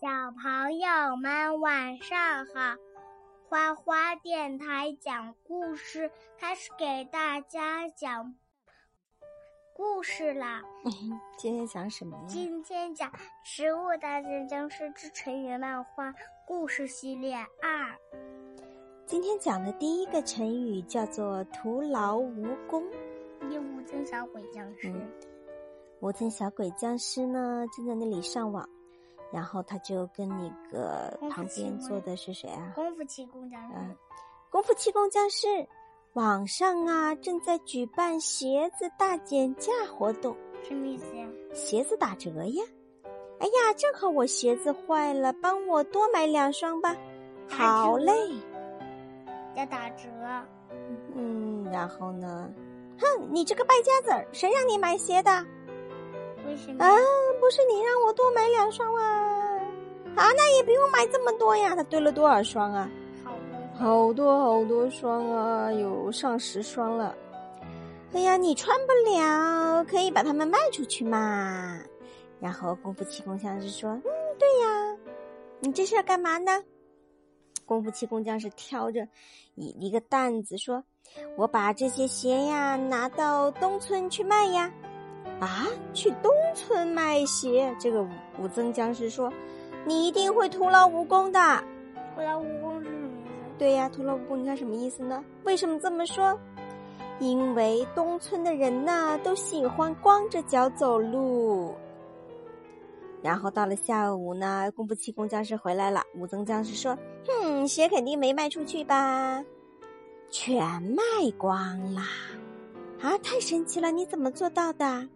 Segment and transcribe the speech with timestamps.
[0.00, 2.74] 小朋友们晚上好，
[3.46, 8.34] 花花电台讲故事开始给大家讲
[9.76, 10.62] 故事啦。
[11.36, 12.24] 今天讲什么呀？
[12.26, 13.12] 今天讲
[13.44, 16.14] 《植物大战僵尸之成语漫画
[16.46, 17.84] 故事系列二》。
[19.04, 22.82] 今天讲的第一个成语叫做“徒劳无功”。
[23.50, 24.90] 第五层小鬼僵尸，
[26.00, 28.66] 五层小鬼僵尸呢，正在那里上网。
[29.32, 32.72] 然后他就跟那个旁边坐的是谁啊？
[32.74, 33.76] 功夫气功僵尸。
[33.76, 33.96] 嗯，
[34.50, 35.46] 功夫气功僵尸，
[36.14, 40.36] 网上啊正在举办鞋子大减价活动。
[40.62, 41.26] 什么意思呀？
[41.54, 42.64] 鞋子打折呀！
[43.38, 46.94] 哎呀，正好我鞋子坏了，帮我多买两双吧。
[47.48, 48.12] 好嘞。
[49.54, 50.08] 要打折。
[51.14, 52.52] 嗯，然后呢？
[52.98, 55.30] 哼，你这个败家子儿，谁让你买鞋的？
[56.46, 56.84] 为什么？
[56.84, 56.90] 啊，
[57.40, 59.58] 不是你让我多买两双啊！
[60.16, 61.74] 啊，那也不用买这么多呀。
[61.76, 62.90] 他堆了多少双啊？
[63.24, 63.32] 好
[63.78, 67.14] 多，好多好多双啊，有上十双了。
[68.12, 71.80] 哎呀，你穿不了，可以把它们卖出去嘛。
[72.40, 74.96] 然后功夫气功僵尸说：“嗯，对呀，
[75.60, 76.62] 你这是要干嘛呢？”
[77.64, 79.06] 功夫气功僵尸挑着
[79.54, 80.82] 一一个担子说
[81.38, 84.72] ：“我把这些鞋呀拿到东村去卖呀。”
[85.40, 87.74] 啊，去东村卖鞋？
[87.80, 89.32] 这个武武增僵尸说
[89.86, 91.40] ：“你一定会徒劳无功的。”
[92.14, 93.58] 徒劳无功是什么意思？
[93.58, 95.24] 对呀，徒劳无功，你看什么意思呢？
[95.44, 96.38] 为什么这么说？
[97.20, 101.74] 因为东村的人呐，都喜欢光着脚走路。
[103.22, 106.02] 然后到了下午呢，功夫气功僵尸回来了。
[106.14, 106.96] 武增僵尸说
[107.26, 109.42] ：“哼，鞋肯定没卖出去吧？
[110.30, 111.02] 全卖
[111.38, 112.02] 光啦！
[113.00, 113.90] 啊，太神奇了！
[113.90, 115.08] 你怎么做到的？”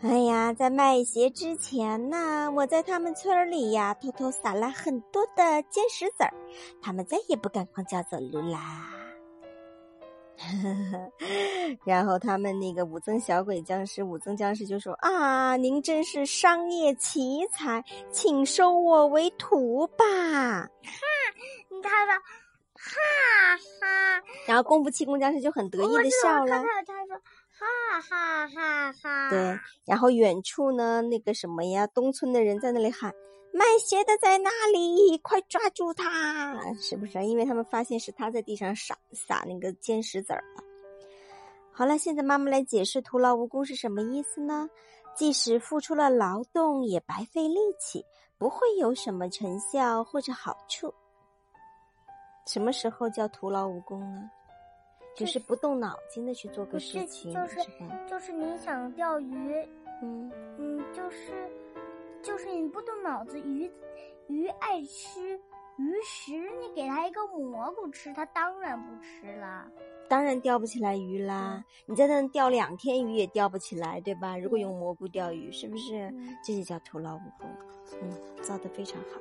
[0.00, 6.32] 哎呀，在卖鞋之前呢，我在他们村里呀偷偷撒了很多的尖石子儿，
[6.80, 8.94] 他们再也不敢光脚走路啦。
[11.84, 21.02] 然后他们那个武僧小鬼僵尸，武僧僵尸就说：“啊，您真是商业奇才，请收我为徒吧！”哈，
[21.70, 24.22] 你看到，哈哈。
[24.46, 26.62] 然后功夫气功僵尸就很得意的笑了。
[27.58, 29.30] 哈哈哈哈！
[29.30, 33.12] 对，然后远处呢，那个什么呀，东村的人在那里喊
[33.52, 35.18] ：“卖鞋的在哪里？
[35.18, 37.24] 快抓住他！”是不是？
[37.24, 40.62] 因为他们发现是他在地上撒撒那个尖石子儿了。
[41.72, 44.68] 好了，现在妈妈来解释“徒劳无功”是什么意思呢？
[45.16, 48.04] 即使付出了劳动，也白费力气，
[48.38, 50.94] 不会有什么成效或者好处。
[52.46, 54.30] 什么时候叫徒劳无功呢？
[55.18, 57.60] 就是不动脑筋的去做个事情，就是
[58.08, 59.68] 就是你想钓鱼，
[60.02, 61.32] 嗯嗯，就是
[62.22, 63.70] 就是你不动脑子，鱼
[64.28, 65.36] 鱼爱吃
[65.76, 69.70] 鱼食，你给它一个蘑菇吃，它当然不吃了，
[70.08, 71.64] 当然钓不起来鱼啦。
[71.86, 74.38] 你在那钓两天鱼也钓不起来，对吧？
[74.38, 76.12] 如果用蘑菇钓鱼，是不是？
[76.44, 77.48] 这就叫徒劳无功。
[78.02, 78.10] 嗯，
[78.42, 79.20] 造的非常好。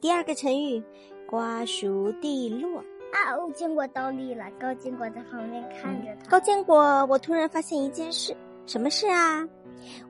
[0.00, 0.82] 第二个成语，
[1.28, 2.82] 瓜熟蒂落。
[3.12, 3.50] 啊哦！
[3.54, 6.30] 坚果倒立了，高坚果在旁边看着他。
[6.30, 8.34] 高坚果，我突然发现一件事，
[8.66, 9.46] 什么事啊？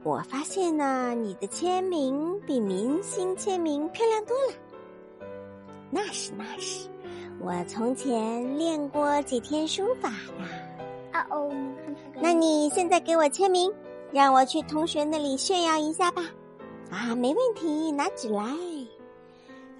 [0.04, 5.26] 我发现呢，你的签名比明星签名漂亮多了。
[5.91, 6.88] 那是那是，
[7.41, 10.46] 我从前练过几天书法呢。
[11.10, 12.20] 啊哦，你看这个。
[12.22, 13.72] 那你现在给我签名，
[14.12, 16.22] 让我去同学那里炫耀一下吧。
[16.91, 18.44] 啊，没问题，拿纸来。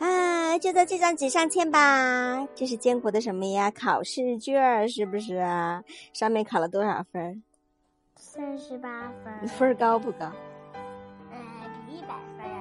[0.03, 2.45] 啊，就在这张纸上签吧。
[2.57, 3.71] 这是坚果的什么呀？
[3.71, 5.81] 考试卷是不是啊？
[6.13, 7.41] 上面考了多少分？
[8.17, 9.49] 三十八分。
[9.49, 10.27] 分高不高？
[11.31, 11.39] 呃，
[11.87, 12.57] 比一百分要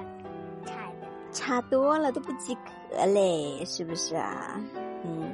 [0.64, 1.10] 差一点。
[1.32, 4.60] 差多了，都不及格嘞，是不是啊？
[5.04, 5.32] 嗯。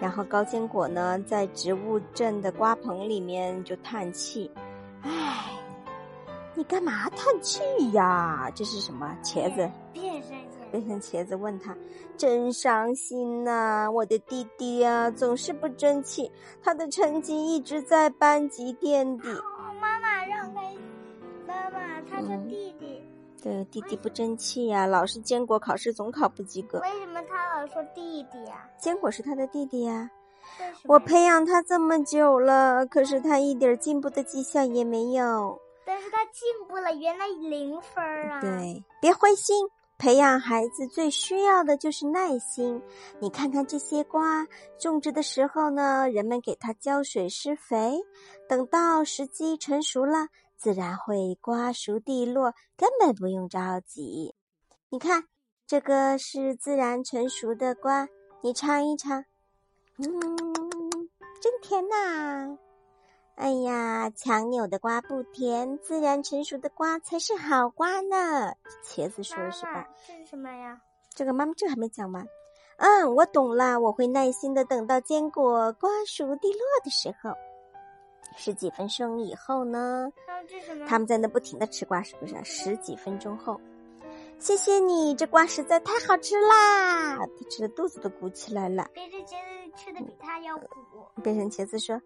[0.00, 4.50] 然后高坚果呢，在植物镇的瓜棚里面就叹气
[5.02, 5.44] ：“唉，
[6.56, 7.60] 你干嘛叹气
[7.92, 8.50] 呀？
[8.52, 9.16] 这是什么？
[9.22, 9.70] 茄子？
[9.92, 10.36] 变身。”
[10.70, 11.76] 变成茄子问他
[12.16, 16.30] ：“真伤心呐，我的弟弟呀，总是不争气，
[16.62, 19.28] 他的成绩一直在班级垫底。”
[19.80, 20.74] 妈妈让开，
[21.46, 23.02] 妈妈，他的弟弟。
[23.42, 26.78] 对，弟弟不争气呀，老是坚果考试总考不及格。
[26.80, 28.68] 为什么他老说弟弟呀？
[28.78, 30.10] 坚果是他的弟弟呀。
[30.84, 35.58] 我培养他这么久了，可是他一点进步的迹象也没有。
[35.86, 38.40] 但是他进步了，原来零分啊。
[38.40, 39.68] 对，别灰心。
[40.00, 42.80] 培养孩子最需要的就是耐心。
[43.20, 44.48] 你看看这些瓜，
[44.78, 48.00] 种植的时候呢，人们给它浇水施肥，
[48.48, 54.34] 等到时机成熟了，自然会瓜熟蒂落，根本不用着急。
[54.88, 55.24] 你看，
[55.66, 58.08] 这个是自然成熟的瓜，
[58.40, 59.26] 你尝一尝，
[59.98, 60.08] 嗯，
[61.42, 62.56] 真甜呐！
[63.40, 68.52] 哎呀，强扭的瓜不甜，自然成熟的瓜才是好瓜呢。
[68.84, 69.88] 茄子说的是吧？
[70.06, 70.78] 这是什么呀？
[71.14, 72.28] 这个妈妈这还没讲完。
[72.76, 77.34] 嗯，我懂了，我会耐心的等到坚果瓜熟蒂落的时候。
[78.36, 80.12] 十几分钟以后呢？
[80.86, 82.36] 他们在那不停的吃瓜，是不是？
[82.44, 83.58] 十几分钟后，
[84.38, 87.16] 谢谢你，这瓜实在太好吃啦！
[87.16, 88.86] 他吃的肚子都鼓起来了。
[88.92, 90.66] 别人茄子吃的比他要苦。
[91.22, 91.98] 变成茄子说。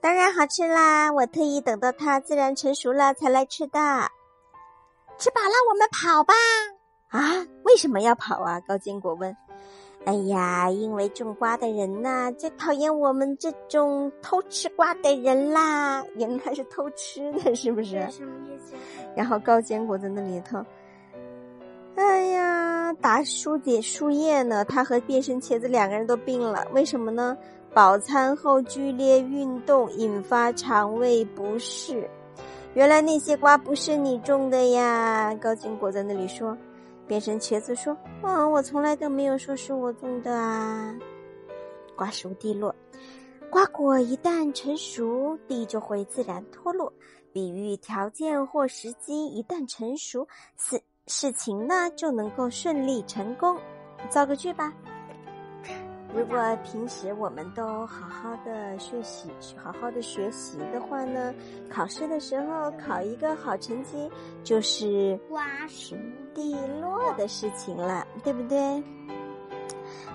[0.00, 1.12] 当然好吃啦！
[1.12, 3.78] 我特意等到它自然成熟了才来吃的。
[5.18, 6.32] 吃饱了，我们跑吧！
[7.08, 8.58] 啊，为什么要跑啊？
[8.60, 9.36] 高坚果问。
[10.06, 16.02] 哎呀，因为种瓜的人呐，最讨厌我们这种偷吃瓜的人啦。
[16.16, 18.10] 原来是偷吃的，是不是？
[18.10, 18.74] 什么意思？
[19.14, 20.64] 然后高坚果在那里头，
[21.96, 24.64] 哎呀，打树叶树叶呢。
[24.64, 27.36] 他和变身茄子两个人都病了，为什么呢？
[27.72, 32.08] 饱餐后剧烈运动引发肠胃不适，
[32.74, 35.32] 原来那些瓜不是你种的呀！
[35.40, 36.56] 高坚果在那里说，
[37.06, 40.94] 变身茄子说：“哦，我从来都没有说是我种的啊。”
[41.96, 42.74] 瓜熟蒂落，
[43.50, 46.92] 瓜果一旦成熟，地就会自然脱落。
[47.32, 50.26] 比喻条件或时机一旦成熟，
[50.56, 53.56] 事事情呢就能够顺利成功。
[54.08, 54.72] 造个句吧。
[56.12, 59.30] 如果平时我们都好好的学习，
[59.62, 61.32] 好好的学习的话呢，
[61.72, 64.10] 考试的时候考一个好成绩
[64.42, 65.96] 就是瓜熟
[66.34, 68.82] 蒂落的事情了，对不对？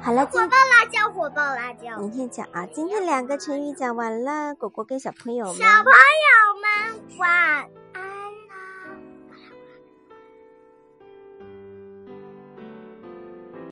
[0.01, 1.97] 好了，火爆辣椒，火爆辣椒。
[1.97, 5.91] 明天讲啊，今天两个成语讲完了，果果跟小朋友们，小朋
[6.25, 7.84] 友们晚。